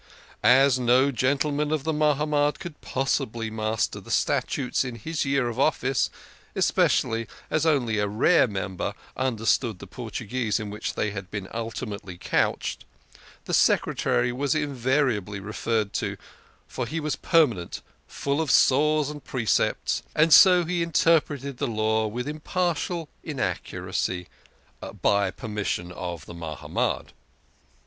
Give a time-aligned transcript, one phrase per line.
[0.41, 5.47] As no gentleman of the Mahamad could pos sibly master the statutes in his year
[5.47, 6.09] of office,
[6.55, 11.47] especially as only a rare member understood the Por tuguese in which they had been
[11.53, 12.83] ultimately couched,
[13.45, 16.17] the Secre tary was invariably re ferred to,
[16.67, 22.07] for he was permanent, full of saws and precedents, and so he interpreted the law
[22.07, 24.27] with impar tial inaccuracy"
[25.03, 27.09] by permission of the Ma hamad."